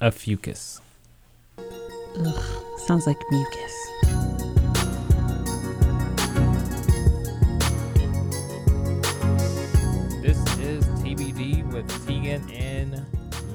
[0.00, 0.80] Ophiuchus.
[1.58, 3.72] Ugh, sounds like mucus.
[10.20, 13.06] This is TBD with Tegan and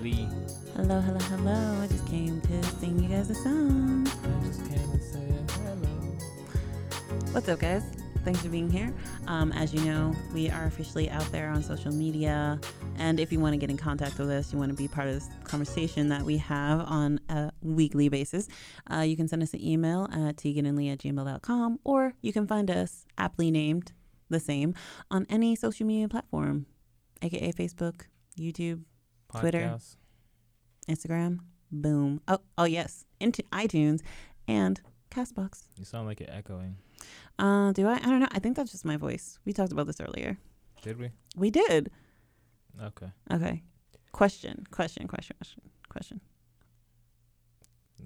[0.01, 0.27] Lee.
[0.75, 1.81] Hello, hello, hello.
[1.81, 4.07] I just came to sing you guys a song.
[4.07, 7.27] I just came and said hello.
[7.33, 7.83] What's up, guys?
[8.23, 8.91] Thanks for being here.
[9.27, 12.59] Um, as you know, we are officially out there on social media.
[13.01, 15.07] And if you want to get in contact with us, you want to be part
[15.07, 18.47] of this conversation that we have on a weekly basis,
[18.91, 22.69] uh, you can send us an email at teganandlee at gmail.com or you can find
[22.69, 23.91] us aptly named
[24.29, 24.75] the same
[25.09, 26.67] on any social media platform,
[27.23, 28.01] aka Facebook,
[28.39, 28.83] YouTube,
[29.35, 29.79] Twitter.
[30.87, 31.39] Instagram.
[31.71, 32.21] Boom.
[32.27, 34.01] Oh, oh yes, into iTunes
[34.47, 35.63] and Castbox.
[35.75, 36.75] You sound like you're echoing.
[37.39, 37.95] Uh, do I?
[37.95, 38.27] I don't know.
[38.31, 39.39] I think that's just my voice.
[39.43, 40.37] We talked about this earlier.
[40.83, 41.09] Did we?
[41.35, 41.89] We did.
[42.81, 43.11] Okay.
[43.31, 43.63] Okay.
[44.11, 44.65] Question.
[44.71, 45.07] Question.
[45.07, 45.35] Question.
[45.37, 45.61] Question.
[45.89, 46.21] Question.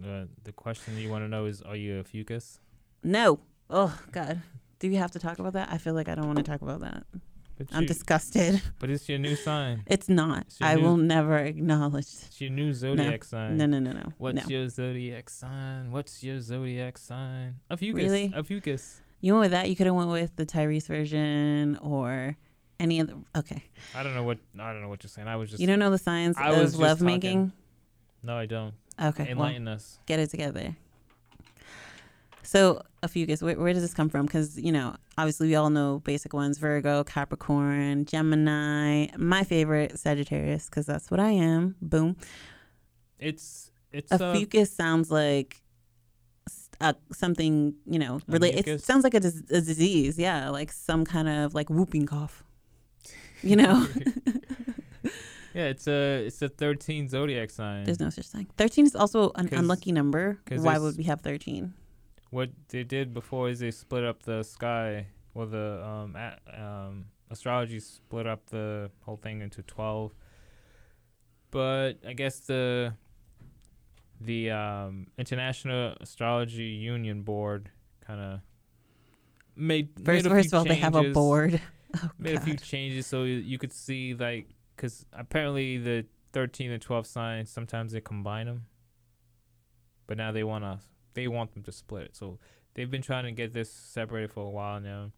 [0.03, 2.59] Uh, the question you want to know is, are you a fucus?
[3.03, 3.39] No.
[3.69, 4.41] Oh God.
[4.79, 5.69] Do we have to talk about that?
[5.71, 7.03] I feel like I don't want to talk about that.
[7.57, 8.61] But, I'm you- disgusted.
[8.79, 9.83] but it's your new sign.
[9.87, 10.41] It's not.
[10.47, 12.07] It's I new- will never acknowledge.
[12.27, 13.57] It's your new zodiac sign.
[13.57, 14.13] No, no, no, no.
[14.17, 14.55] What's no.
[14.57, 15.91] your zodiac sign?
[15.91, 17.55] What's your zodiac sign?
[17.71, 17.95] Ophiuchus.
[18.03, 18.33] Really?
[18.35, 19.01] Ophiuchus.
[19.21, 19.69] You went with that.
[19.69, 22.35] You could have went with the Tyrese version or
[22.79, 23.13] any other.
[23.35, 23.63] Okay.
[23.95, 25.27] I don't know what I don't know what you're saying.
[25.27, 27.51] I was just you don't know the science I was of just lovemaking.
[28.23, 28.73] No, I don't.
[29.01, 29.23] Okay.
[29.33, 29.99] Well, Enlighten us.
[30.05, 30.75] get it together.
[32.45, 34.27] So, Ophiuchus, where, where does this come from?
[34.27, 39.07] Because, you know, obviously we all know basic ones Virgo, Capricorn, Gemini.
[39.17, 41.75] My favorite, Sagittarius, because that's what I am.
[41.81, 42.15] Boom.
[43.19, 45.61] It's it's A uh, fucus sounds like
[46.79, 48.67] uh, something, you know, A relate.
[48.67, 50.19] It sounds like a, dis- a disease.
[50.19, 50.49] Yeah.
[50.49, 52.44] Like some kind of like whooping cough.
[53.49, 53.87] You know,
[55.53, 57.83] yeah, it's a it's a 13 zodiac sign.
[57.83, 58.47] there's no such thing.
[58.57, 60.39] 13 is also an unlucky number.
[60.49, 61.73] Why would we have 13?
[62.31, 65.07] what they did before is they split up the sky.
[65.33, 70.13] Well, the um, a, um astrology split up the whole thing into 12.
[71.51, 72.93] But I guess the
[74.19, 77.69] the um, International Astrology Union Board
[78.05, 78.39] kind of
[79.55, 81.61] made First, made a first of all, they have a board.
[81.95, 86.71] Oh, made a few oh, changes so you- could see like because apparently the 13
[86.71, 88.65] and 12 signs sometimes they combine them
[90.07, 90.79] but now they want to
[91.13, 92.03] they want them to split.
[92.03, 92.39] It so
[92.73, 95.11] they've been trying to get this separated for a while now.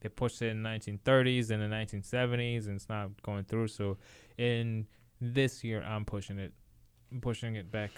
[0.00, 3.68] They pushed it in the 1930s and the 1970s and it's not going through.
[3.68, 3.96] So
[4.36, 4.86] in
[5.20, 6.52] this year i'm pushing it
[7.12, 7.90] i'm pushing it back.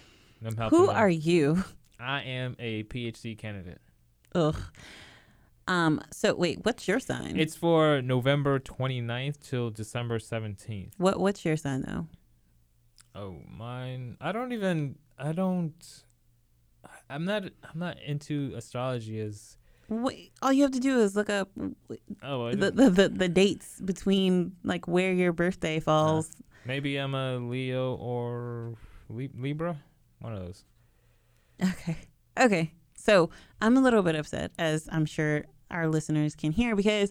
[0.45, 1.63] I'm helping Who are you?
[1.99, 3.81] i am a phd candidate.
[4.35, 4.57] Ugh.
[5.71, 6.01] Um.
[6.13, 7.39] So wait, what's your sign?
[7.39, 12.07] it's for november 29th till december 17th what What's your sign though?
[13.15, 14.17] Oh, mine.
[14.21, 14.97] I don't even.
[15.19, 15.75] I don't.
[17.09, 17.43] I'm not.
[17.65, 19.57] I'm not into astrology as.
[20.43, 21.49] All you have to do is look up
[22.23, 26.31] Oh, the, the, the, the dates between like where your birthday falls.
[26.65, 28.75] maybe I'm a Leo or
[29.09, 29.77] Lib- Libra.
[30.21, 30.65] One of those.
[31.61, 31.97] Okay.
[32.39, 32.73] Okay.
[32.95, 33.31] So
[33.61, 37.11] I'm a little bit upset, as I'm sure our listeners can hear, because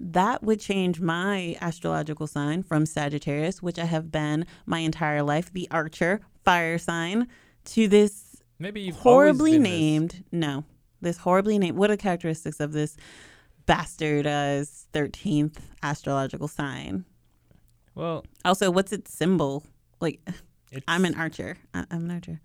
[0.00, 5.52] that would change my astrological sign from Sagittarius, which I have been my entire life,
[5.52, 7.26] the Archer fire sign,
[7.66, 9.70] to this Maybe you've horribly been this.
[9.70, 10.24] named.
[10.32, 10.64] No,
[11.00, 11.76] this horribly named.
[11.78, 12.96] What are characteristics of this
[13.66, 17.04] bastardized thirteenth astrological sign?
[17.94, 19.64] Well, Also, what's its symbol?
[20.00, 20.20] Like,
[20.86, 21.56] I'm an archer.
[21.74, 22.40] I, I'm an archer.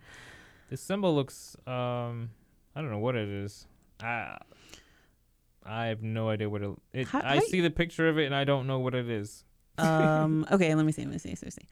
[0.69, 1.55] The symbol looks.
[1.67, 2.31] Um,
[2.75, 3.67] I don't know what it is.
[4.01, 4.37] I.
[5.66, 6.69] I have no idea what it.
[6.94, 9.09] it How- I how see the picture of it and I don't know what it
[9.09, 9.44] is.
[9.78, 10.46] Um.
[10.51, 10.74] okay.
[10.75, 11.03] Let me see.
[11.03, 11.29] Let me see.
[11.29, 11.68] Let me see.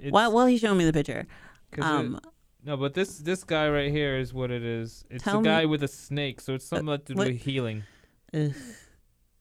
[0.00, 1.26] It's, While while he's showing me the picture,
[1.72, 2.20] 'cause it- um,
[2.64, 5.04] No, but this this guy right here is what it is.
[5.10, 7.84] It's a me- guy with a snake, so it's something to do what- with healing.
[8.32, 8.52] ugh,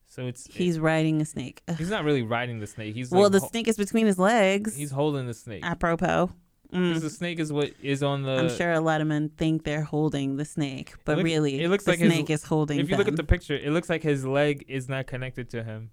[0.08, 1.62] So it's he's riding a snake.
[1.68, 1.76] Ugh.
[1.78, 2.94] he's not really riding the snake.
[2.94, 4.76] He's well, like the snake is between his legs.
[4.76, 5.64] he's holding the snake.
[5.66, 6.30] apropos.
[6.74, 7.00] Mm.
[7.02, 8.32] The snake is what is on the.
[8.32, 11.70] I'm sure a lot of men think they're holding the snake, but looks- really, it
[11.70, 12.80] looks the like his- snake is holding.
[12.80, 15.64] If you look at the picture, it looks like his leg is not connected to
[15.64, 15.92] him.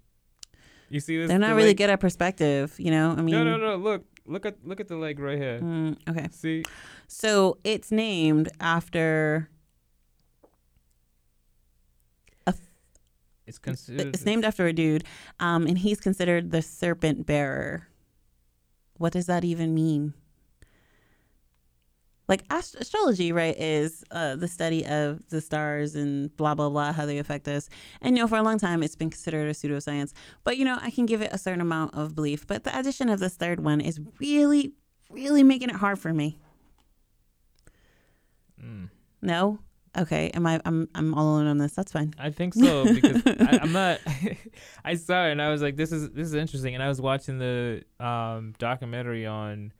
[0.89, 1.29] You see this?
[1.29, 1.77] they're not the really leg?
[1.77, 2.75] good at perspective.
[2.77, 3.75] You know, I mean, No, no, no.
[3.77, 5.59] Look, look at look at the leg right here.
[5.61, 6.63] Mm, okay, See,
[7.07, 9.49] so it's named after.
[13.47, 14.13] it's considered.
[14.15, 15.03] It's named after a dude,
[15.39, 17.87] um, and he's considered the serpent bearer.
[18.97, 20.13] What does that even mean?
[22.31, 26.93] Like ast- astrology, right, is uh, the study of the stars and blah blah blah,
[26.93, 27.67] how they affect us.
[28.01, 30.13] And you know, for a long time, it's been considered a pseudoscience.
[30.45, 32.47] But you know, I can give it a certain amount of belief.
[32.47, 34.71] But the addition of this third one is really,
[35.09, 36.39] really making it hard for me.
[38.63, 38.87] Mm.
[39.21, 39.59] No.
[39.97, 40.29] Okay.
[40.29, 40.61] Am I?
[40.63, 40.87] I'm.
[40.95, 41.73] I'm all alone on this.
[41.73, 42.13] That's fine.
[42.17, 43.99] I think so because I, I'm not.
[44.85, 47.01] I saw it and I was like, "This is this is interesting." And I was
[47.01, 49.73] watching the um, documentary on,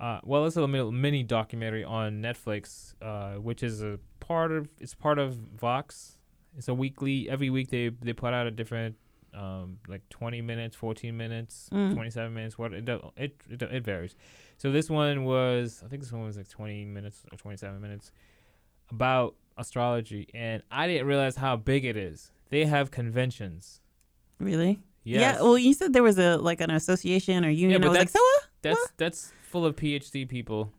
[0.00, 4.68] uh, well, it's a little mini documentary on Netflix, uh, which is a part of
[4.80, 6.16] it's part of Vox.
[6.56, 7.28] It's a weekly.
[7.28, 8.96] Every week they they put out a different,
[9.34, 11.94] um, like 20 minutes, 14 minutes, Mm.
[11.94, 12.58] 27 minutes.
[12.58, 14.16] What it, it it it varies.
[14.56, 18.10] So this one was I think this one was like 20 minutes or 27 minutes
[18.90, 22.32] about astrology, and I didn't realize how big it is.
[22.48, 23.80] They have conventions.
[24.38, 24.80] Really?
[25.04, 25.20] Yes.
[25.36, 25.42] Yeah.
[25.42, 27.80] Well, you said there was a like an association or union.
[27.80, 28.42] but I was like, so what?
[28.62, 30.72] That's that's full of PhD people.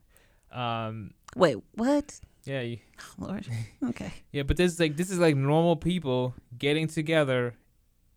[0.52, 2.20] Um, Wait, what?
[2.44, 3.48] yeah, you, Oh, Lord.
[3.90, 4.12] Okay.
[4.32, 7.56] yeah, but this is like this is like normal people getting together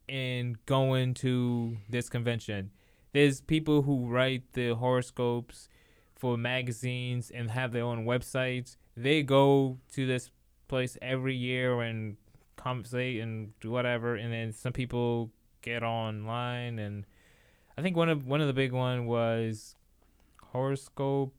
[0.09, 2.71] and going to this convention.
[3.13, 5.69] There's people who write the horoscopes
[6.17, 8.77] for magazines and have their own websites.
[8.97, 10.31] They go to this
[10.69, 12.17] place every year and
[12.57, 14.17] conversate and do whatever.
[14.17, 15.31] And then some people
[15.63, 17.07] get online and
[17.77, 19.75] I think one of one of the big one was
[20.53, 21.35] horoscope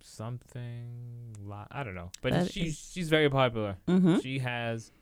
[0.00, 1.34] something.
[1.70, 3.76] I don't know, but That she is- she's very popular.
[3.88, 4.18] Mm-hmm.
[4.20, 4.92] She has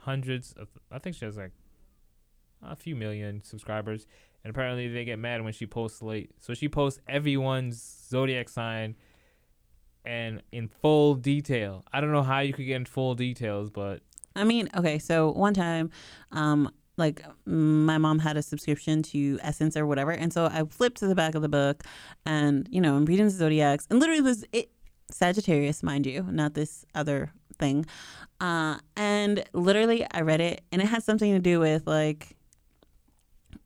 [0.00, 1.52] hundreds of, I think she has like
[2.62, 4.06] a few million subscribers.
[4.44, 6.30] And apparently they get mad when she posts late.
[6.38, 8.94] So she posts everyone's zodiac sign
[10.04, 11.84] and in full detail.
[11.92, 14.00] I don't know how you could get in full details, but
[14.36, 15.90] I mean, okay, so one time,
[16.30, 20.98] um, like my mom had a subscription to Essence or whatever, and so I flipped
[20.98, 21.84] to the back of the book,
[22.26, 24.70] and you know, I'm reading the zodiacs, and literally it was it
[25.10, 27.86] Sagittarius, mind you, not this other thing,
[28.40, 32.34] uh, and literally I read it, and it had something to do with like.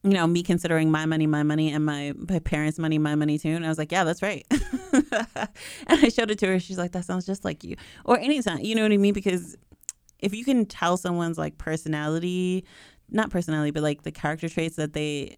[0.04, 3.38] You know, me considering my money, my money, and my, my parents' money, my money
[3.38, 3.50] too.
[3.50, 4.44] And I was like, yeah, that's right.
[4.50, 5.48] and
[5.88, 6.58] I showed it to her.
[6.58, 7.76] She's like, that sounds just like you.
[8.04, 9.14] Or anytime, you know what I mean?
[9.14, 9.56] Because
[10.22, 12.64] if you can tell someone's like personality,
[13.12, 15.36] not personality, but like the character traits that they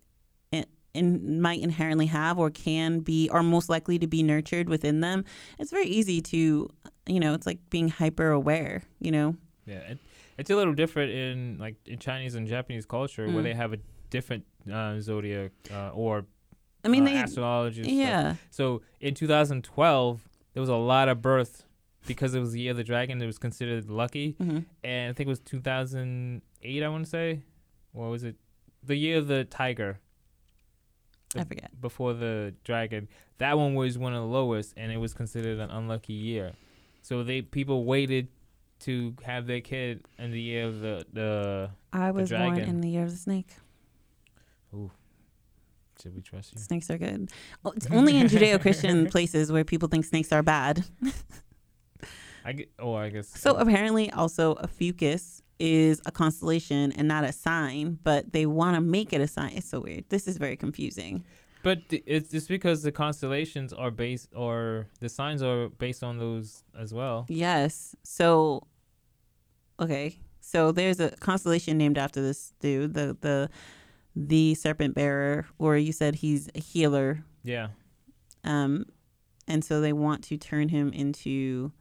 [0.53, 5.00] in, in, might inherently have or can be are most likely to be nurtured within
[5.00, 5.25] them,
[5.59, 6.69] it's very easy to,
[7.06, 9.37] you know, it's like being hyper aware, you know?
[9.67, 9.99] yeah, it,
[10.38, 13.44] it's a little different in like in Chinese and Japanese culture where Mm.
[13.44, 13.79] they have a
[14.11, 16.26] different uh, zodiac uh, or
[16.85, 17.81] I mean, uh, they, astrology.
[17.81, 17.97] and stuff.
[17.99, 21.65] yeah, So in 2012, there was a lot of birth
[22.06, 23.21] because it was the year of the dragon.
[23.23, 24.37] It was considered lucky.
[24.38, 26.82] hmm and I think it was 2008.
[26.82, 27.41] I want to say,
[27.94, 28.37] or was it
[28.82, 29.99] the year of the tiger
[31.37, 31.81] I forget.
[31.81, 33.08] before the dragon?
[33.38, 36.52] That one was one of the lowest, and it was considered an unlucky year.
[37.02, 38.29] So they people waited
[38.81, 41.70] to have their kid in the year of the the.
[41.93, 42.69] I was born dragon.
[42.69, 43.55] in the year of the snake.
[44.75, 44.90] Ooh.
[46.02, 46.61] Should we trust you?
[46.61, 47.31] Snakes are good.
[47.64, 50.85] Oh, it's only in Judeo-Christian places where people think snakes are bad.
[52.44, 53.29] I get, oh, I guess.
[53.29, 58.81] So apparently, also Ophiuchus is a constellation and not a sign, but they want to
[58.81, 59.53] make it a sign.
[59.55, 60.05] It's so weird.
[60.09, 61.25] This is very confusing.
[61.62, 66.62] But it's just because the constellations are based, or the signs are based on those
[66.79, 67.25] as well.
[67.29, 67.97] Yes.
[68.03, 68.67] So,
[69.81, 70.19] okay.
[70.41, 73.49] So there's a constellation named after this dude, the the
[74.15, 77.25] the serpent bearer, or you said he's a healer.
[77.43, 77.69] Yeah.
[78.45, 78.85] Um,
[79.49, 81.73] and so they want to turn him into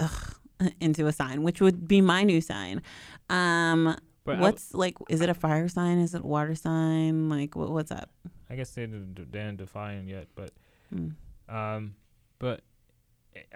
[0.00, 0.34] ugh,
[0.80, 2.82] into a sign, which would be my new sign.
[3.30, 4.96] Um, But I- what's like?
[5.08, 5.98] Is it a fire sign?
[5.98, 7.28] Is it a water sign?
[7.28, 8.10] Like, what, what's up?
[8.50, 10.50] I guess they didn't, they didn't define yet, but
[10.94, 11.14] Mm.
[11.48, 11.94] um,
[12.38, 12.60] but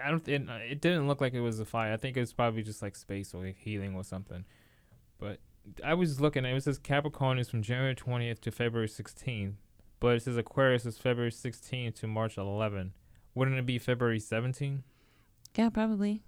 [0.03, 0.27] I don't.
[0.27, 1.93] It, it didn't look like it was a fire.
[1.93, 4.43] I think it was probably just like space or like healing or something.
[5.19, 5.39] But
[5.83, 6.45] I was looking.
[6.45, 9.55] It says Capricorn is from January twentieth to February sixteenth,
[9.99, 12.93] but it says Aquarius is February sixteenth to March eleven.
[13.35, 14.81] Wouldn't it be February seventeenth?
[15.55, 16.23] Yeah, probably.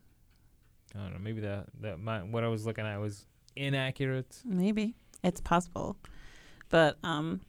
[0.96, 1.20] I don't know.
[1.20, 4.42] Maybe that that my what I was looking at was inaccurate.
[4.46, 5.98] Maybe it's possible,
[6.70, 7.42] but um,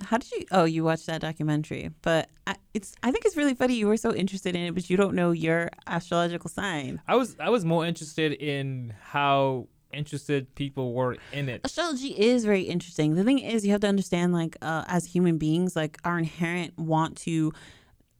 [0.00, 0.44] how did you?
[0.50, 2.94] Oh, you watched that documentary, but I, it's.
[3.02, 3.74] I think it's really funny.
[3.74, 7.00] You were so interested in it, but you don't know your astrological sign.
[7.08, 11.62] I was I was more interested in how interested people were in it.
[11.64, 13.14] Astrology is very interesting.
[13.14, 16.78] The thing is, you have to understand, like, uh, as human beings, like, our inherent
[16.78, 17.52] want to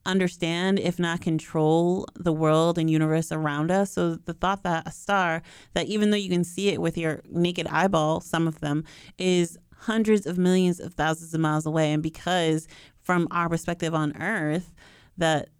[0.08, 3.92] understand, if not control, the world and universe around us.
[3.92, 5.42] So the thought that a star,
[5.74, 8.84] that even though you can see it with your naked eyeball, some of them,
[9.18, 12.66] is hundreds of millions of thousands of miles away, and because
[13.00, 14.74] from our perspective on Earth,
[15.16, 15.50] that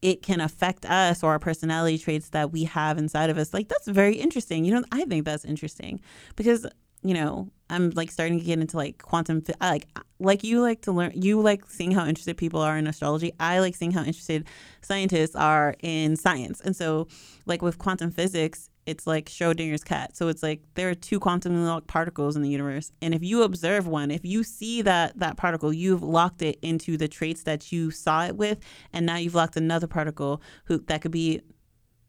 [0.00, 3.54] it can affect us or our personality traits that we have inside of us.
[3.54, 4.64] Like that's very interesting.
[4.64, 6.00] You know, I think that's interesting
[6.34, 6.66] because
[7.02, 9.42] you know I'm like starting to get into like quantum.
[9.60, 9.86] I like
[10.18, 11.12] like you like to learn.
[11.14, 13.32] You like seeing how interested people are in astrology.
[13.40, 14.46] I like seeing how interested
[14.82, 16.60] scientists are in science.
[16.60, 17.08] And so,
[17.46, 20.16] like with quantum physics, it's like Schrodinger's cat.
[20.16, 23.42] So it's like there are two quantum locked particles in the universe, and if you
[23.42, 27.72] observe one, if you see that that particle, you've locked it into the traits that
[27.72, 28.58] you saw it with,
[28.92, 31.40] and now you've locked another particle who that could be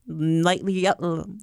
[0.07, 0.61] light,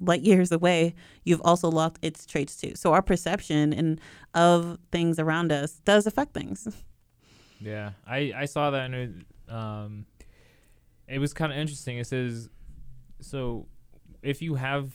[0.01, 2.73] light years away, you've also locked its traits too.
[2.75, 3.99] So our perception and
[4.33, 6.67] of things around us does affect things.
[7.63, 9.11] Yeah, I I saw that and it,
[9.53, 10.05] um,
[11.07, 11.99] it was kind of interesting.
[11.99, 12.49] It says,
[13.19, 13.67] so
[14.23, 14.93] if you have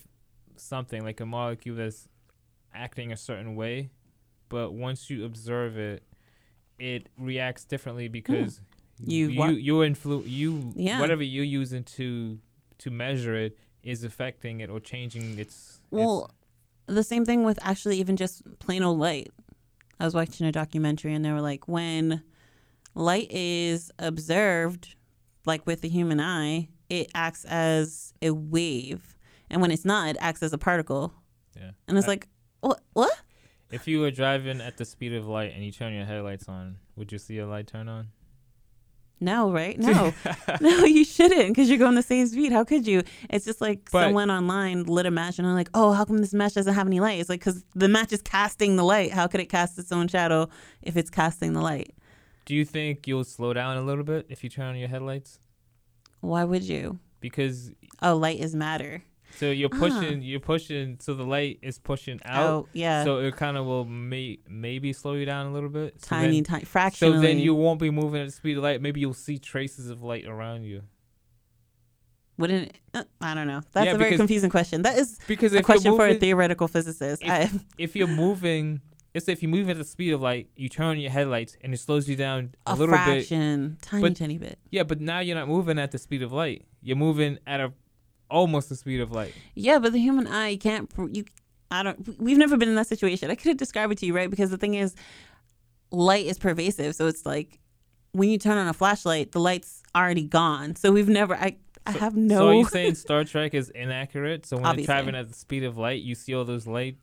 [0.57, 2.09] something like a molecule that's
[2.75, 3.91] acting a certain way,
[4.49, 6.03] but once you observe it,
[6.81, 9.11] it reacts differently because Hmm.
[9.11, 10.99] You you wa- you influ you Yeah.
[11.01, 12.41] whatever you're using to
[12.79, 15.81] to measure it is affecting it or changing its.
[15.91, 16.31] Well,
[16.87, 19.31] the same thing with actually even just plain old light.
[19.99, 22.23] I was watching a documentary and they were like, when
[22.95, 24.95] light is observed,
[25.47, 29.17] like with the human eye, it acts as a wave.
[29.49, 31.13] And when it's not, it acts as a particle.
[31.57, 31.71] yeah.
[31.89, 32.29] And it's I- like,
[32.61, 32.81] what?
[32.93, 33.13] What?
[33.71, 36.77] if you were driving at the speed of light and you turn your headlights on,
[36.95, 38.09] would you see a light turn on?
[39.21, 39.79] No, right?
[39.79, 40.13] No.
[40.61, 42.53] no, you shouldn't because you're going the same speed.
[42.53, 43.03] How could you?
[43.31, 46.19] It's just like But- someone online lit a match and I'm like, oh, how come
[46.19, 47.19] this match doesn't have any light?
[47.21, 49.13] It's like, because the match is casting the light.
[49.13, 50.49] How could it cast its own shadow
[50.83, 51.95] if it's casting the light?
[52.45, 55.39] Do you think you'll slow down a little bit if you turn on your headlights?
[56.21, 56.99] Why would you?
[57.21, 59.03] Because Oh, light is matter.
[59.37, 59.79] So you're Ah.
[59.79, 62.47] pushing, you're pushing, so the light is pushing out.
[62.51, 63.05] Oh, yeah.
[63.05, 66.01] So it kind of will may, maybe slow you down a little bit.
[66.03, 68.81] So tiny, then, tiny, So then you won't be moving at the speed of light.
[68.83, 70.83] Maybe you'll see traces of light around you.
[72.39, 72.69] wouldn't.
[72.69, 73.63] It, uh, I don't know.
[73.73, 74.83] That's Yeah, a very because- confusing question.
[74.83, 77.23] That is Because a question you're for a theoretical physicist.
[77.23, 78.83] if- I, if you're moving,
[79.15, 81.73] let's if you move at the speed of light, you turn on your headlights and
[81.73, 83.05] it slows you down a, a little bit.
[83.05, 84.59] fraction, tiny, But- tiny bit.
[84.71, 86.67] Yeah, but now you're not moving at the speed of light.
[86.83, 87.73] You're moving at a
[88.31, 89.35] almost the speed of light.
[89.55, 90.91] Yeah, but the human eye can't.
[91.11, 91.25] You,
[91.71, 92.07] I don't.
[92.09, 93.31] we- We've never been in that situation.
[93.31, 94.31] I couldn't describe it to you, right?
[94.31, 94.95] Because the thing is,
[95.91, 96.95] light is pervasive.
[96.95, 97.59] So it's like
[98.13, 100.77] when you turn on a flashlight, the light's already gone.
[100.77, 101.35] So we've never.
[101.35, 101.57] I.
[101.89, 102.37] I So- have no.
[102.39, 104.45] So are you saying Star Trek is inaccurate?
[104.47, 104.93] So when Obviously.
[104.93, 106.97] you're traveling at the speed of light, you see all those light,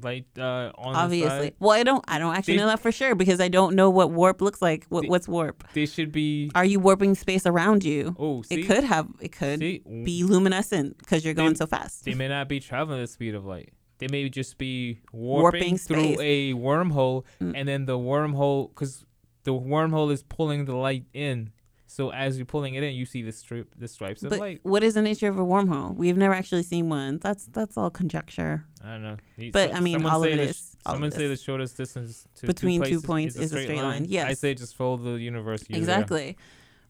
[0.00, 1.28] light uh, on the obviously.
[1.28, 1.54] side.
[1.60, 2.04] Well, I don't.
[2.08, 4.62] I don't actually They- know that for sure because I don't know what warp looks
[4.62, 4.86] like.
[4.88, 5.64] What, They- what's warp?
[5.74, 6.50] They should be.
[6.54, 8.16] Are you warping space around you?
[8.18, 9.08] Oh, see, It could have.
[9.20, 12.04] It could see, be luminescent because you're going They- so fast.
[12.04, 13.72] they may not be traveling at the speed of light.
[13.98, 17.52] They may just be Warping warping, through a wormhole, Mm.
[17.54, 19.04] and then the wormhole, because
[19.44, 21.50] the wormhole is pulling the light in.
[21.92, 24.60] So as you're pulling it in, you see the strip, the stripes of But light.
[24.62, 25.94] what is the nature of a wormhole?
[25.94, 27.18] We've never actually seen one.
[27.18, 28.64] That's that's all conjecture.
[28.82, 29.16] I don't know.
[29.52, 30.56] But, so- I mean, all of it the
[30.86, 33.82] all Someone say the shortest distance to Between two two, points is is a straight
[33.82, 34.04] line.
[34.04, 34.30] I Yes.
[34.30, 35.64] I say just follow the universe.
[35.64, 35.76] there.
[35.76, 36.38] Exactly.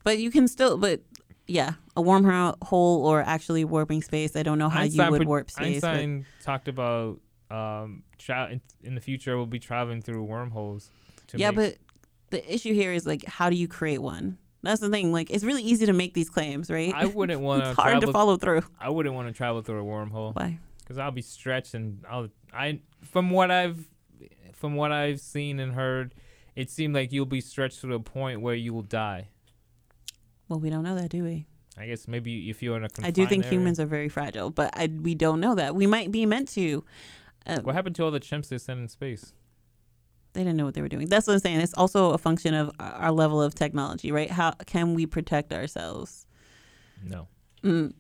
[0.05, 0.79] But you can still.
[0.79, 1.01] But
[1.49, 4.37] yeah, a wormhole hole or actually warping space.
[4.37, 5.83] I don't know how Einstein you would warp space.
[5.83, 7.19] Einstein talked about
[7.51, 10.91] um, tra- in, the future we'll be traveling through wormholes.
[11.27, 11.79] To yeah, but
[12.31, 14.39] the issue here is like, how do you create one?
[14.63, 15.13] That's the thing.
[15.13, 16.93] Like, it's really easy to make these claims, right?
[16.95, 18.63] I wouldn't want to it's hard to follow through.
[18.81, 20.59] I wouldn't want to travel through a wormhole Why?
[20.79, 23.89] because I'll be stretched and I'll I from what I've
[24.55, 26.15] from what I've seen and heard,
[26.55, 29.29] it seemed like you'll be stretched to the point where you will die.
[30.49, 31.47] Well, we don't know that, do we?
[31.79, 33.57] I guess maybe if you're in a I do think area.
[33.57, 35.75] humans are very fragile, but I, we don't know that.
[35.75, 36.85] We might be meant to.
[37.47, 39.33] Uh, What happened to all the chimps they sent in space?
[40.33, 41.09] They didn't know what they were doing.
[41.09, 41.61] That's what I'm saying.
[41.61, 44.31] It's also a function of our level of technology, right?
[44.31, 46.27] How can we protect ourselves?
[47.05, 47.29] No.
[47.63, 47.93] Mm.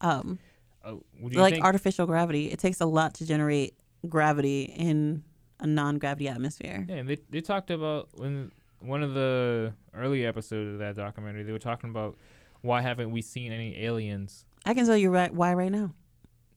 [0.00, 0.38] Um,
[0.82, 1.64] what do you like think?
[1.64, 3.74] artificial gravity, it takes a lot to generate
[4.08, 5.24] gravity in
[5.60, 6.86] a non-gravity atmosphere.
[6.88, 11.42] Yeah, and they they talked about when one of the early episodes of that documentary,
[11.42, 12.16] they were talking about
[12.60, 14.44] why haven't we seen any aliens?
[14.64, 15.92] I can tell you right why right now.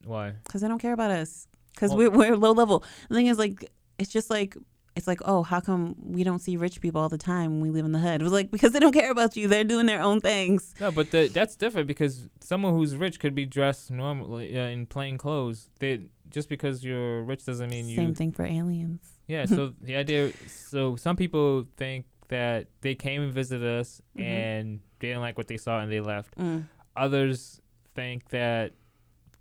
[0.04, 0.34] Why?
[0.44, 1.46] Because they don't care about us.
[1.74, 2.84] Because Well- we're, we're low level.
[3.08, 4.56] The thing is, like, it's just like,
[4.94, 7.70] it's like, oh, how come we don't see rich people all the time when we
[7.70, 8.20] live in the hood?
[8.20, 9.48] It was like, because they don't care about you.
[9.48, 10.74] They're doing their own things.
[10.80, 14.86] No, but the, that's different because someone who's rich could be dressed normally uh, in
[14.86, 15.70] plain clothes.
[15.78, 17.96] They just because you're rich doesn't mean you.
[17.96, 19.00] Same thing for aliens.
[19.26, 19.46] Yeah.
[19.46, 20.32] So the idea.
[20.48, 24.22] So some people think that they came and visited us Mhm.
[24.24, 26.36] and they didn't like what they saw and they left.
[26.38, 26.64] Mm,
[26.96, 27.60] Others
[27.94, 28.72] think that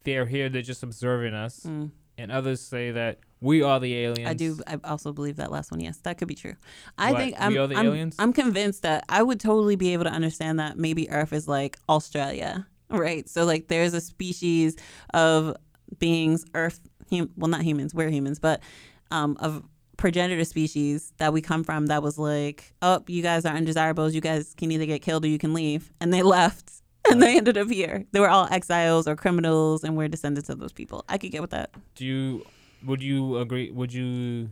[0.04, 0.50] they're here.
[0.50, 1.62] They're just observing us.
[1.66, 1.92] mm.
[2.18, 4.30] and others say that we are the aliens.
[4.30, 4.60] I do.
[4.68, 5.80] I also believe that last one.
[5.80, 6.56] Yes, that could be true.
[6.98, 7.58] I What, think we I'm.
[7.58, 8.16] are the I'm, aliens?
[8.20, 11.78] I'm convinced that I would totally be able to understand that maybe Earth is like
[11.90, 13.28] Australia, right?
[13.28, 14.76] So like, there's a species
[15.14, 15.56] of
[16.00, 16.80] beings, Earth.
[17.10, 17.94] Hum, well, not humans.
[17.94, 18.62] We're humans, but
[19.10, 19.64] um, of
[19.98, 24.16] progenitor species that we come from that was like, oh, you guys are undesirables.
[24.16, 25.92] You guys can either get killed or you can leave.
[26.00, 26.72] And they left
[27.10, 28.06] and they ended up here.
[28.12, 31.04] They were all exiles or criminals and we're descendants of those people.
[31.10, 31.72] I could get with that.
[31.96, 32.46] Do you
[32.86, 34.50] would you agree would you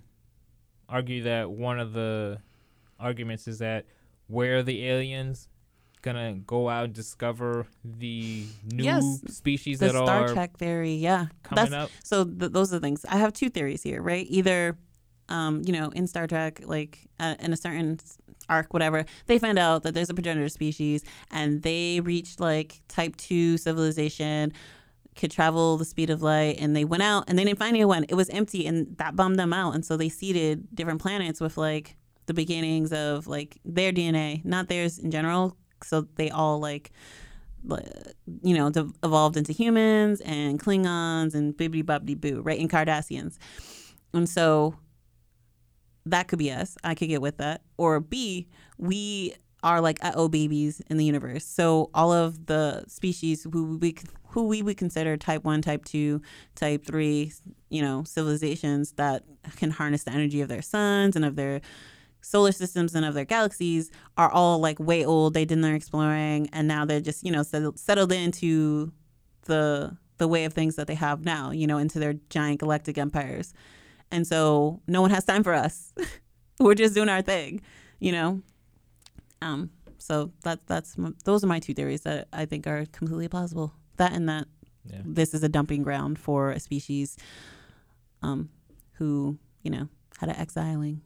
[0.87, 2.39] argue that one of the
[2.99, 3.85] arguments is that
[4.27, 5.47] where the aliens
[6.01, 9.21] gonna go out and discover the new Yes.
[9.29, 11.27] species The that Star are Trek theory, yeah.
[11.43, 11.91] coming That's up?
[12.03, 13.03] so th- those are the things.
[13.05, 14.25] I have two theories here, right?
[14.29, 14.77] Either,
[15.27, 17.99] um, you know, in Star Trek, like uh, in a certain
[18.47, 23.15] arc, whatever, they find out that there's a progenitor species and they reached like type
[23.17, 24.53] two civilization,
[25.15, 28.05] could travel the speed of light, and they went out and they didn't find anyone.
[28.09, 29.75] It was empty, and that bummed them out.
[29.75, 34.67] And so they seeded different planets with like the beginnings of like their DNA, not
[34.67, 35.57] theirs in general.
[35.83, 36.91] So they all like
[38.41, 38.71] you know,
[39.03, 42.59] evolved into humans and Klingons and bibbidi bobbidi boo, right?
[42.59, 43.37] And Cardassians.
[44.13, 44.75] And so
[46.05, 46.77] that could be us.
[46.83, 47.61] I could get with that.
[47.77, 48.47] Or B,
[48.77, 51.45] we are like oh babies in the universe.
[51.45, 53.95] So all of the species who we
[54.29, 56.21] who we would consider type one, type two,
[56.55, 57.33] type three,
[57.69, 59.23] you know, civilizations that
[59.55, 61.61] can harness the energy of their suns and of their
[62.21, 65.33] solar systems and of their galaxies are all like way old.
[65.33, 68.91] They did their exploring, and now they're just you know settled, settled into
[69.43, 71.51] the the way of things that they have now.
[71.51, 73.53] You know, into their giant galactic empires,
[74.11, 75.93] and so no one has time for us.
[76.59, 77.61] We're just doing our thing,
[77.99, 78.41] you know.
[79.41, 79.71] Um.
[79.97, 83.73] So that that's those are my two theories that I think are completely plausible.
[83.97, 84.47] That and that
[84.85, 85.01] Yeah.
[85.05, 87.17] this is a dumping ground for a species,
[88.21, 88.49] um,
[88.93, 91.01] who you know had an exiling.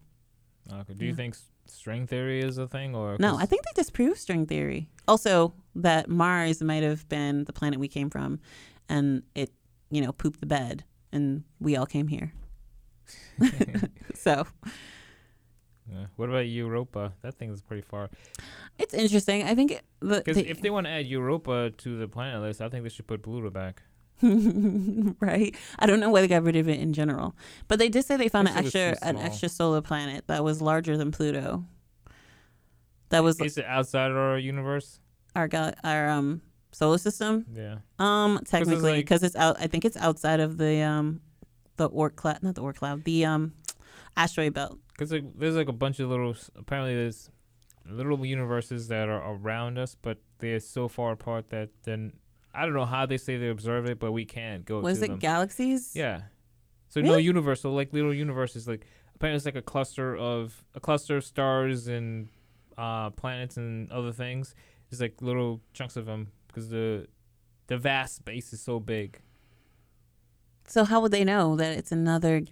[0.71, 0.93] Okay.
[0.93, 1.35] Do you think
[1.65, 4.89] string theory is a thing or no I think they disproved string theory.
[5.07, 8.39] Also, that Mars might have been the planet we came from,
[8.87, 9.51] and it,
[9.89, 12.31] you know, pooped the bed, and we all came here.
[14.15, 14.45] so
[15.91, 16.05] Yeah.
[16.15, 17.13] What about Europa?
[17.21, 18.09] That thing is pretty far.
[18.79, 19.43] it's interesting.
[19.43, 22.69] I think Because the if they want to add Europa to the planet list, I
[22.69, 23.83] think they should put Pluto back.
[24.21, 27.35] right, I don't know why they got rid of it in general,
[27.67, 30.25] but they did say they found an Guess it was extra an extra solar planet
[30.27, 31.65] that was larger than Pluto.
[33.09, 34.99] That was Is it outside of our universe?
[35.35, 36.41] our gal- our um
[36.71, 37.45] solar system.
[37.53, 37.77] Yeah.
[37.99, 39.57] Um, technically, like- because it's out.
[39.59, 41.21] I think it's outside of the um,
[41.77, 43.53] the Oort cloud, not the Oort cloud, the um,
[44.15, 44.79] asteroid belt.
[44.89, 47.29] Because like, there's like a bunch of little, apparently there's
[47.89, 52.13] little universes that are around us, but they're so far apart that then
[52.53, 55.07] I don't know how they say they observe it, but we can't go Was it
[55.07, 55.19] them.
[55.19, 55.91] galaxies?
[55.95, 56.21] yeah.
[56.89, 60.79] So no universe, so like little universes, like apparently it's like a cluster of a
[60.79, 62.29] cluster of stars and
[62.77, 64.53] uh, planets and other things.
[64.91, 67.07] It's like little chunks of them because the
[67.65, 69.19] the vast space is so big.
[70.67, 72.43] So how would they know that it's another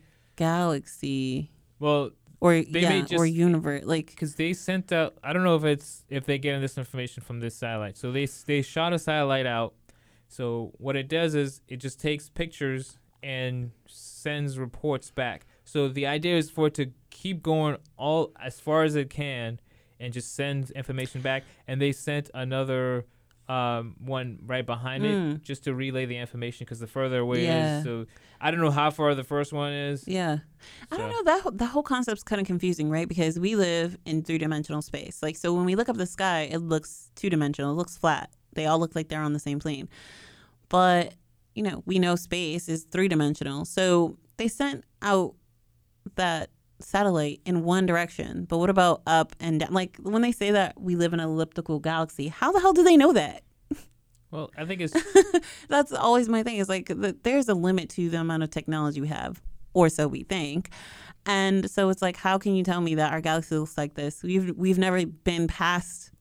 [0.41, 3.83] galaxy Well, or yeah or universe?
[3.85, 7.21] Like because they sent out i don't know if it's if they're getting this information
[7.23, 7.97] from this satellite.
[7.97, 9.73] So they they shot a satellite out.
[10.27, 15.45] So what it does is it just takes pictures and sends reports back.
[15.65, 19.59] So the idea is for it to keep going all as far as it can
[19.99, 21.43] and just send information back.
[21.67, 23.05] And they sent another
[23.51, 25.41] um, one right behind it Mm.
[25.41, 27.77] just to relay the information because the further away it Yeah.
[27.79, 28.05] is so
[28.39, 30.37] i don't know how far the first one is yeah,
[30.91, 33.07] I don't know that whole- the whole concept's kind of confusing, right?
[33.13, 35.15] Because we live in three dimensional space.
[35.25, 37.71] Like so, when we look up the sky, it looks two dimensional.
[37.73, 38.27] It looks flat.
[38.53, 39.87] They all look like they're on the same plane.
[40.69, 41.13] But
[41.55, 43.65] you know, we know space is three dimensional.
[43.65, 45.35] So they sent out
[46.15, 46.49] that
[46.81, 48.45] satellite in one direction.
[48.45, 49.73] But what about up and down?
[49.73, 52.83] Like when they say that we live in an elliptical galaxy, how the hell do
[52.83, 53.43] they know that?
[54.31, 54.93] well i think it's
[55.67, 56.57] That's always my thing.
[56.57, 59.41] Is like the, there's a limit to the amount of technology we have,
[59.73, 60.69] or so we think.
[61.25, 64.23] And so it's like, how can you tell me that our galaxy looks like this?
[64.23, 66.11] We've we've never been past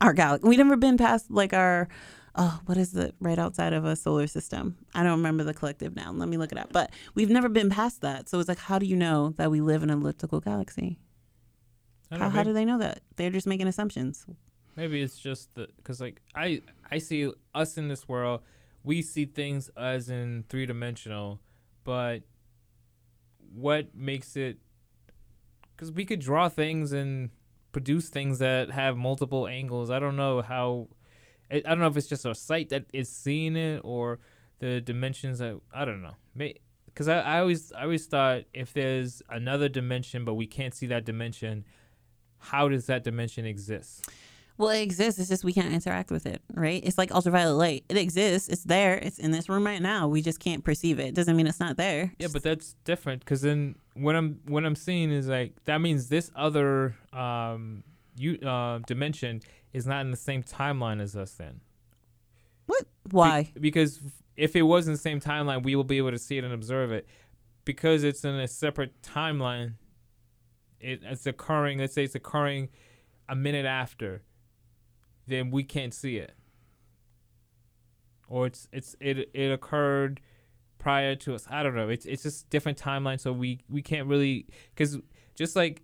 [0.00, 0.48] our galaxy.
[0.48, 1.88] We've never been past like our
[2.34, 4.76] oh, what is it right outside of a solar system?
[4.94, 6.12] I don't remember the collective now.
[6.12, 6.72] Let me look it up.
[6.72, 8.28] But we've never been past that.
[8.28, 10.98] So it's like, how do you know that we live in an elliptical galaxy?
[12.10, 13.00] How, know, how maybe- do they know that?
[13.16, 14.26] They're just making assumptions.
[14.76, 18.40] Maybe it's just the because like I I see us in this world,
[18.82, 21.40] we see things as in three dimensional,
[21.84, 22.22] but
[23.54, 24.56] what makes it?
[25.76, 27.28] Because we could draw things and
[27.72, 29.90] produce things that have multiple angles.
[29.90, 30.88] I don't know how.
[31.52, 34.18] I, don't know if it's just our sight that is seeing it or
[34.58, 36.14] the dimensions that I don't know.
[36.86, 40.86] Because I, I always I always thought if there's another dimension but we can't see
[40.86, 41.64] that dimension,
[42.38, 44.08] how does that dimension exist?
[44.58, 45.18] Well, it exists.
[45.18, 46.82] It's just we can't interact with it, right?
[46.84, 47.84] It's like ultraviolet light.
[47.88, 48.48] It exists.
[48.48, 48.94] It's there.
[48.94, 50.08] It's in this room right now.
[50.08, 51.14] We just can't perceive it.
[51.14, 52.12] Doesn't mean it's not there.
[52.18, 56.08] Yeah, but that's different because then what I'm what I'm seeing is like that means
[56.08, 57.82] this other um
[58.16, 59.40] you uh dimension
[59.72, 61.60] is not in the same timeline as us then.
[62.66, 62.86] What?
[63.10, 63.50] Why?
[63.54, 64.00] Be- because
[64.36, 66.52] if it was in the same timeline, we will be able to see it and
[66.52, 67.06] observe it.
[67.64, 69.74] Because it's in a separate timeline,
[70.80, 71.78] it, it's occurring.
[71.78, 72.68] Let's say it's occurring
[73.28, 74.22] a minute after,
[75.26, 76.34] then we can't see it.
[78.28, 80.20] Or it's it's it it occurred
[80.78, 81.46] prior to us.
[81.50, 81.88] I don't know.
[81.88, 84.98] It's it's just different timeline, so we we can't really because
[85.36, 85.82] just like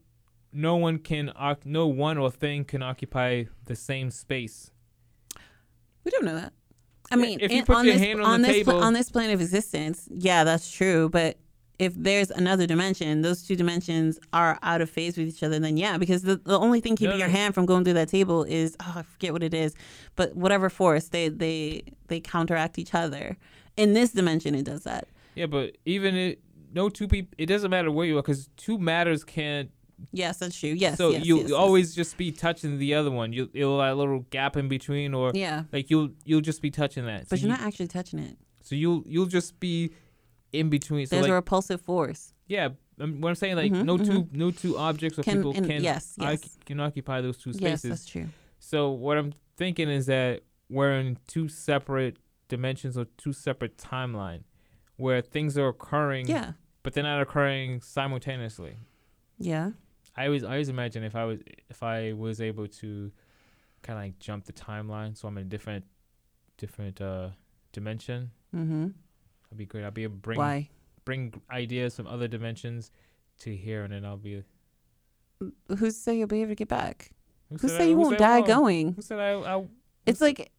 [0.59, 1.33] no one can
[1.65, 4.73] no one or thing can occupy the same space.
[6.05, 6.53] We don't know that.
[7.11, 8.93] I mean, if you put on your this hand on on the this table- on
[8.93, 11.09] this plane of existence, yeah, that's true.
[11.09, 11.39] But
[11.79, 15.61] if there's another dimension, those two dimensions are out of phase with each other.
[15.61, 18.09] Then yeah, because the, the only thing keeping No, your hand from going through that
[18.09, 19.75] table is oh, I forget what it is,
[20.17, 23.37] but whatever force they they they counteract each other.
[23.77, 25.07] In this dimension, it does that.
[25.37, 26.41] Yeah, but even it,
[26.75, 27.33] no two people.
[27.39, 29.71] It doesn't matter where you are because two matters can't.
[30.13, 30.71] Yes, that's true.
[30.71, 31.53] Yes, so yes, you yes, yes.
[31.53, 33.33] always just be touching the other one.
[33.33, 37.05] You it'll a little gap in between, or yeah, like you'll you'll just be touching
[37.07, 37.29] that.
[37.29, 38.37] but so you're you, not actually touching it.
[38.63, 39.93] So you'll you'll just be
[40.53, 41.07] in between.
[41.07, 42.33] So There's like a repulsive force.
[42.47, 42.69] yeah,
[43.01, 45.83] um, what I'm saying like Mhm, no two no two objects or Can- people can
[45.83, 46.43] yes, yes.
[46.45, 47.85] oc- can occupy those two spaces.
[47.85, 48.29] Yes, that's true.
[48.59, 54.43] So what I'm thinking is that we're in two separate dimensions or two separate timeline
[54.97, 58.77] where things are occurring, Yeah, but they're not occurring simultaneously.
[59.39, 59.71] yeah.
[60.19, 61.39] I always I always imagine if I was
[61.71, 63.13] if I was able to
[63.83, 65.85] kind of like jump the timeline, so I'm in a different
[66.57, 67.29] different uh
[67.73, 68.33] dimension.
[68.55, 68.89] Mm-hmm.
[69.45, 69.85] That'd be great.
[69.85, 70.71] I'll be able to bring Why?
[71.05, 72.91] bring ideas from other dimensions
[73.41, 74.43] to here, and then I'll be.
[75.79, 77.13] Who's say you'll be able to get back?
[77.51, 78.95] Who Who say I- you who won't die going?
[78.95, 79.35] Who said I?
[79.35, 79.65] I
[80.05, 80.51] It's like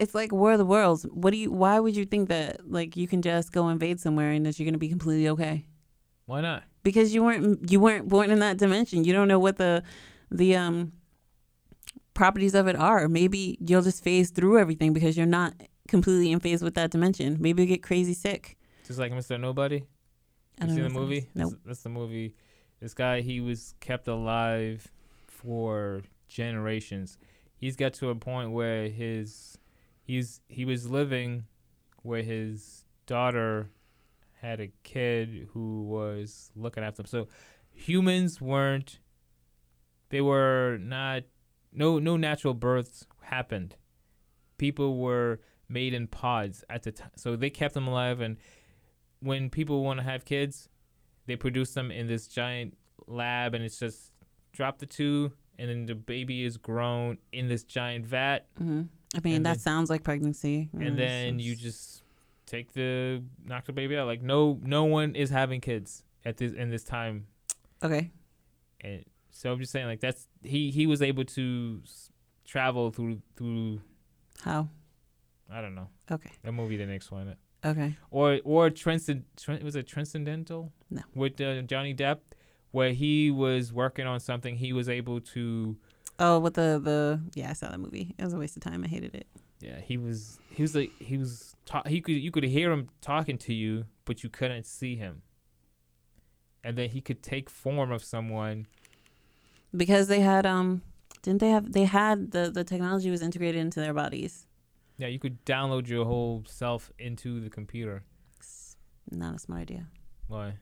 [0.00, 1.04] it's like War of the Worlds.
[1.04, 4.32] What do you why would you think that like you can just go invade somewhere
[4.32, 5.64] and that you're gonna be completely okay?
[6.26, 6.64] why not?
[6.88, 9.04] Because you weren't you weren't born in that dimension.
[9.04, 9.82] You don't know what the
[10.30, 10.92] the um
[12.14, 13.08] properties of it are.
[13.08, 15.52] Maybe you'll just phase through everything because you're not
[15.86, 17.36] completely in phase with that dimension.
[17.40, 18.56] Maybe you get crazy sick.
[18.86, 19.38] Just like Mr.
[19.38, 19.84] Nobody.
[20.60, 21.20] I You seen the movie?
[21.20, 21.60] that's- Nope.
[21.66, 22.34] That's the movie.
[22.80, 24.90] This guy, he was kept alive
[25.26, 27.18] for generations.
[27.56, 29.58] He's got to a point where his
[30.04, 31.44] he's he was living
[32.02, 33.68] where his daughter
[34.40, 37.06] had a kid who was looking after them.
[37.06, 37.28] So
[37.72, 38.98] humans weren't
[40.10, 41.24] they were not
[41.72, 43.76] no no natural births happened.
[44.56, 47.10] People were made in pods at the time.
[47.16, 48.36] So they kept them alive and
[49.20, 50.68] when people want to have kids,
[51.26, 52.76] they produce them in this giant
[53.08, 54.12] lab, and it's just
[54.52, 58.82] drop the two, and then the baby is grown in this giant vat, hmm
[59.16, 60.68] I mean, And that then- sounds like pregnancy.
[60.72, 62.02] and Mm, then you just
[62.48, 64.06] take the knock the baby out.
[64.06, 67.26] Like no, no one is having kids at this in this time,
[67.82, 68.10] okay.
[68.80, 72.10] and so I'm just saying like that's he he was able to s-
[72.44, 73.80] travel through through
[74.42, 74.68] How?
[75.50, 76.30] I don't know Okay.
[76.42, 77.38] that movie didn't explain it.
[77.64, 77.96] Okay.
[78.10, 81.02] or or transcend Tran- was it transcendental No.
[81.14, 82.18] with uh, Johnny Depp
[82.70, 85.76] where he was working on something he was able to
[86.20, 88.14] Oh, with the the yeah, I saw that movie.
[88.18, 88.82] It was a waste of time.
[88.84, 89.26] I hated it.
[89.60, 92.88] Yeah he was he was like he was ta- he could you could hear him
[93.00, 95.20] talking to you but you couldn't see him.
[96.64, 98.66] And then he could take form of someone.
[99.76, 100.82] Because they had um
[101.22, 104.46] didn't they have they had the the technology was integrated into their bodies.
[104.96, 108.02] Yeah you could download your whole self into the computer.
[108.38, 108.76] It's
[109.10, 109.86] not a smart idea.
[110.26, 110.54] Why?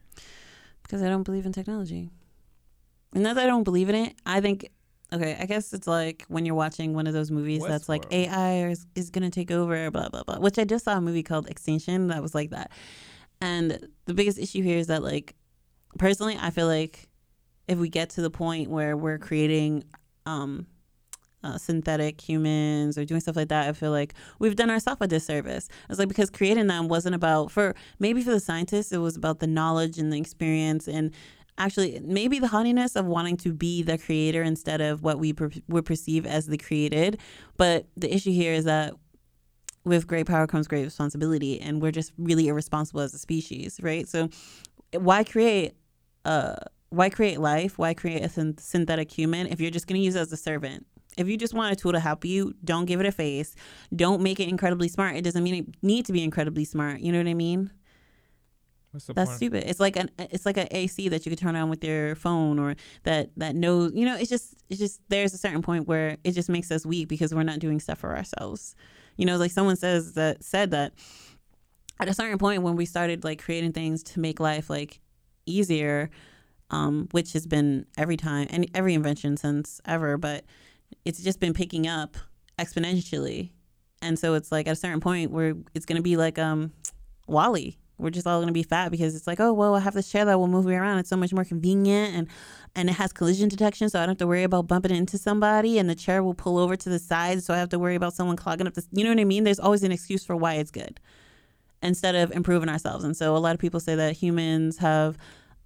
[0.83, 2.11] Because i don't believe in technology.
[3.15, 4.69] And not that i don't believe in it i think
[5.17, 8.69] okay i guess it's like when you're watching one of those movies that's like ai
[8.69, 11.49] is, is gonna take over blah blah blah which i just saw a movie called
[11.49, 12.71] extinction that was like that
[13.41, 15.35] and the biggest issue here is that like
[15.99, 17.09] personally i feel like
[17.69, 19.83] if we get to the point where we're creating
[20.27, 20.67] um
[21.47, 25.07] uh, synthetic humans or doing stuff like that, I feel like we've done ourselves a
[25.07, 25.69] disservice.
[25.89, 29.39] It's like because creating them wasn't about for maybe for the scientists it was about
[29.39, 31.13] the knowledge and the experience and
[31.59, 35.51] actually maybe the haughtiness of wanting to be the creator instead of what we per-
[35.69, 37.19] would perceive as the created.
[37.57, 38.95] But the issue here is that
[39.85, 44.09] with great power comes great responsibility, and we're just really irresponsible as a species, right?
[44.09, 44.29] So
[44.93, 45.75] why create
[46.25, 46.57] uh
[46.91, 47.79] why create life?
[47.79, 50.37] Why create a syn- synthetic human if you're just going to use it as a
[50.37, 50.87] servant?
[51.17, 53.55] If you just want a tool to help you, don't give it a face.
[53.95, 55.17] Don't make it incredibly smart.
[55.17, 57.01] It doesn't mean it need to be incredibly smart.
[57.01, 57.71] You know what I mean?
[58.97, 59.65] What's the That's point stupid.
[59.67, 62.59] It's like an it's like an AC that you could turn on with your phone
[62.59, 63.93] or that that knows.
[63.95, 66.87] You know, it's just it's just there's a certain point where it just makes us
[66.87, 68.75] weak because we're not doing stuff for ourselves.
[69.17, 70.95] You know, like someone says that said that
[72.01, 75.01] at a certain point when we started like creating things to make life like
[75.45, 76.09] easier,
[76.71, 80.45] um, which has been every time and every invention since ever, but
[81.05, 82.17] it's just been picking up
[82.59, 83.51] exponentially.
[84.01, 86.73] And so it's like at a certain point where it's going to be like um,
[87.27, 87.77] WALL-E.
[87.99, 90.11] We're just all going to be fat because it's like, oh, well, I have this
[90.11, 90.99] chair that will move me around.
[90.99, 92.29] It's so much more convenient and
[92.75, 95.79] and it has collision detection, so I don't have to worry about bumping into somebody.
[95.79, 98.13] And the chair will pull over to the side, so I have to worry about
[98.13, 98.85] someone clogging up the.
[98.93, 99.45] You know what I mean?
[99.45, 101.01] There's always an excuse for why it's good,
[101.83, 103.03] instead of improving ourselves.
[103.03, 105.17] And so a lot of people say that humans have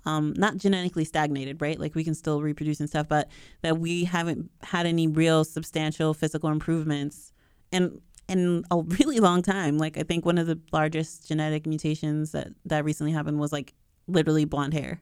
[0.06, 1.78] um, not genetically stagnated, right?
[1.78, 3.28] Like we can still reproduce and stuff, but
[3.62, 7.32] that we haven't had any real substantial physical improvements
[7.72, 9.78] in in a really long time.
[9.78, 13.74] Like I think one of the largest genetic mutations that that recently happened was like
[14.06, 15.00] literally blonde hair,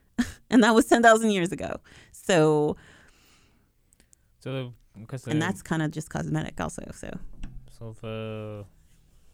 [0.50, 1.80] and that was ten thousand years ago.
[2.12, 2.76] So
[4.40, 6.82] So, because and that's kind of just cosmetic, also.
[6.94, 7.10] So
[7.70, 8.64] so the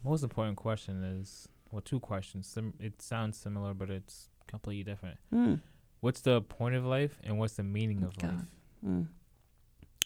[0.04, 2.46] most important question is well, two questions.
[2.46, 5.18] Sim- it sounds similar, but it's completely different.
[5.32, 5.60] mm,
[6.00, 8.34] What's the point of life, and what's the meaning of God.
[8.36, 8.44] life?
[8.86, 9.06] mm.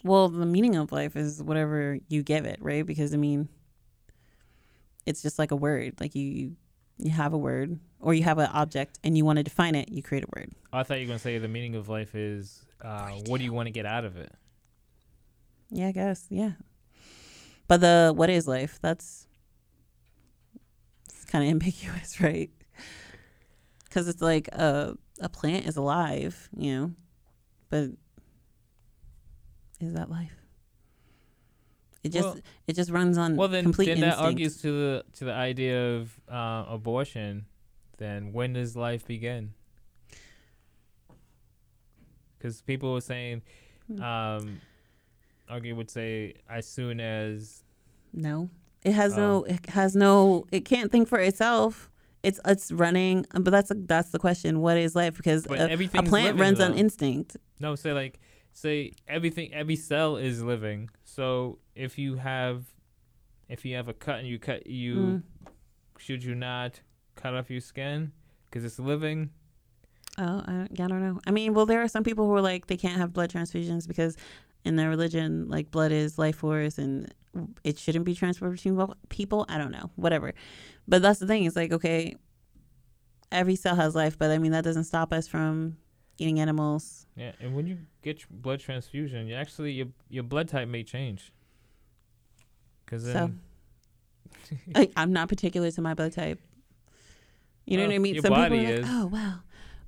[0.02, 2.84] Well, the meaning of life is whatever you give it, right?
[2.86, 3.48] Because I mean,
[5.06, 6.00] it's just like a word.
[6.00, 6.56] Like you
[6.98, 9.90] you have a word or you have an object and you want to define it,
[9.90, 10.50] you create a word.
[10.72, 13.52] I thought you were gonna say the meaning of life is uh, what do you
[13.52, 14.32] want to get out of it?
[15.70, 16.26] Yeah, I guess.
[16.30, 16.52] Yeah.
[17.68, 18.78] But the what is life?
[18.82, 19.26] That's
[21.08, 22.50] it's kind of ambiguous, right?
[23.84, 26.92] Because it's like a a plant is alive, you know,
[27.68, 27.90] but
[29.80, 30.36] is that life?
[32.02, 35.04] It just Well- it just runs on Well, then, complete then that argues to the
[35.18, 37.46] to the idea of uh, abortion.
[37.98, 39.52] Then when does life begin?
[42.38, 43.42] Because people were saying,
[43.86, 44.02] Hmm.
[44.02, 44.60] um,
[45.48, 47.64] argue would say as soon as
[48.12, 48.48] No,
[48.82, 49.16] it has Oh.
[49.16, 49.44] no.
[49.44, 50.46] It has no.
[50.50, 51.90] It can't think for itself.
[52.22, 54.60] It's it's running, but that's that's the question.
[54.60, 55.16] What is life?
[55.16, 57.36] Because a, a plant living, runs on instinct.
[57.58, 58.18] no, say like
[58.52, 60.90] say everything every cell is living.
[61.04, 62.74] So if you have
[63.48, 65.22] if you have a cut and you cut you Mm.
[65.98, 66.80] should you not
[67.16, 68.12] cut off your skin
[68.48, 69.30] because it's living?
[70.18, 71.20] Oh, I don't, yeah, I don't know.
[71.26, 73.86] I mean, well, there are some people who are like they can't have blood transfusions
[73.86, 74.16] because
[74.64, 77.12] in their religion, like blood is life force and
[77.64, 79.46] it shouldn't be transferred between people.
[79.48, 80.34] I don't know, whatever.
[80.88, 81.44] But that's the thing.
[81.44, 82.16] It's like okay,
[83.32, 85.76] every cell has life, but I mean that doesn't stop us from
[86.20, 87.06] eating animals.
[87.16, 91.32] Yeah, and when you get blood transfusion, you actually your your blood type may change.
[92.86, 93.40] Cause So then
[94.74, 96.40] I, I'm not particular to my blood type.
[97.66, 98.14] You know Well, what I mean?
[98.14, 98.86] your Some people body are like, is.
[98.88, 99.34] oh wow,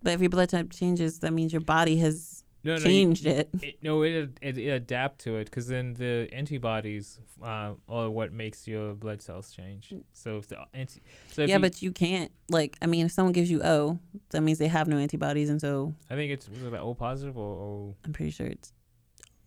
[0.02, 3.26] but if your blood type changes, that means your body has no, no, you- changed
[3.26, 3.48] it.
[3.62, 8.32] it, no, it, it it adapt to it because then the antibodies uh, are what
[8.32, 9.92] makes your blood cells change.
[10.12, 11.00] So if the anti,
[11.32, 12.76] so if Yeah, you- but you can't like.
[12.80, 13.98] I mean, if someone gives you O,
[14.30, 17.36] that means they have no antibodies, and so I think it's was it O positive
[17.36, 17.96] or O.
[18.04, 18.72] I'm pretty sure it's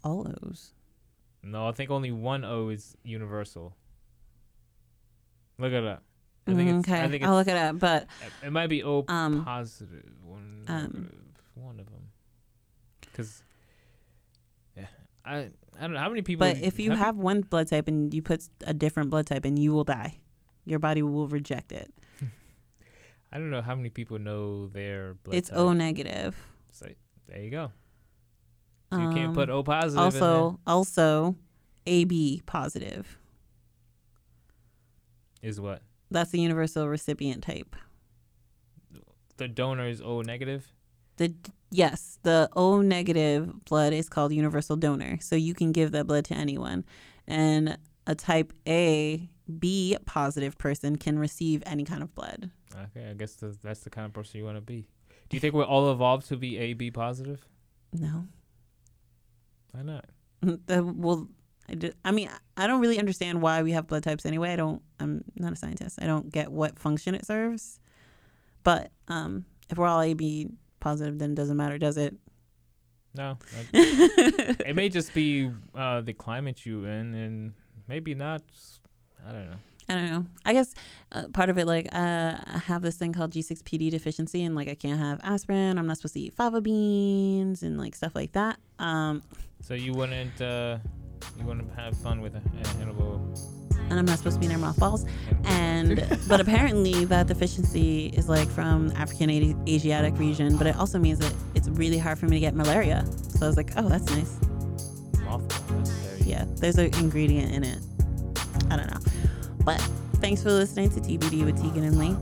[0.04, 0.74] all O's.
[1.44, 3.76] No, I think only one O is universal.
[5.58, 6.04] Look it up.
[6.48, 7.80] I think Mm, it's, okay, I think I'll look it up.
[7.80, 8.08] But
[8.44, 10.04] it might be O um, positive.
[10.24, 11.10] One, um,
[11.56, 12.05] one of them.
[13.16, 13.44] Because,
[14.76, 14.88] yeah,
[15.24, 15.36] I
[15.78, 16.46] I don't know how many people.
[16.46, 19.46] but if you how have one blood type and you put a different blood type,
[19.46, 20.20] and you will die.
[20.66, 21.94] Your body will reject it.
[23.32, 25.58] I don't know how many people know their blood it's type.
[25.60, 26.36] O negative.
[26.72, 26.88] So,
[27.28, 27.72] there you go.
[28.92, 29.98] So you can't put Um, O positive.
[29.98, 31.36] in Also, also,
[31.86, 33.18] AB positive.
[35.42, 37.76] is what That's the universal recipient type.
[39.38, 40.72] the donor is O negative.
[41.18, 41.34] The
[41.72, 46.26] yes, the O negative blood is called universal donor, so you can give that blood
[46.26, 46.86] to anyone,
[47.28, 52.52] and a type A B positive person can receive any kind of blood.
[52.76, 54.88] Okay, I guess that's, that's the kind of person you want to be.
[55.30, 57.48] Do you think we're all evolved to be A B positive?
[57.94, 58.28] No,
[59.72, 60.06] Why not?
[60.42, 61.30] the, well,
[61.70, 64.52] I, do, I mean, I don't really understand why we have blood types anyway.
[64.52, 64.82] I don't.
[65.00, 65.98] I'm not a scientist.
[66.02, 67.80] I don't get what function it serves.
[68.64, 70.50] But um, if we're all AB
[70.86, 72.14] positive, then it doesn't matter, does it?
[73.16, 73.38] No,
[73.74, 77.54] it may just be uh, the climate you in, and
[77.88, 78.42] maybe not.
[79.28, 79.58] I don't know.
[79.88, 80.26] I don't know.
[80.46, 80.74] I guess
[81.12, 84.68] uh, part of it, like, uh, I have this thing called G6PD deficiency, and like,
[84.68, 85.78] I can't have aspirin.
[85.80, 88.60] I'm not supposed to eat fava beans and like stuff like that.
[88.80, 89.24] Um,
[89.62, 90.42] So you wouldn't
[91.38, 92.34] you wouldn't have fun with
[92.78, 93.22] Hannibal.
[93.90, 95.06] and I'm not supposed to be near mothballs.
[95.46, 100.98] And but apparently that deficiency is like from African Asi- Asiatic region, but it also
[101.00, 103.06] means that it's really hard for me to get malaria.
[103.30, 104.38] So I was like, oh, that's nice.
[105.26, 105.78] mothball.
[105.78, 107.80] That's very Yeah, there's an ingredient in it.
[108.72, 109.00] I don't know.
[109.64, 109.80] But
[110.16, 112.16] thanks for listening to TBD with Tegan and Lee.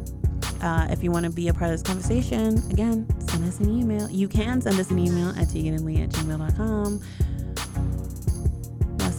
[0.61, 3.69] Uh, if you want to be a part of this conversation, again, send us an
[3.69, 4.09] email.
[4.09, 7.01] You can send us an email at teganandlee at gmail.com.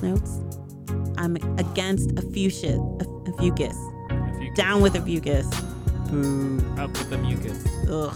[0.04, 1.16] Last notes.
[1.16, 3.74] I'm against a fuchsia, a, a fucus.
[4.36, 5.48] If you Down with a fucus.
[6.10, 6.58] Boo.
[6.78, 7.64] up with the mucus.
[7.88, 8.14] Ugh.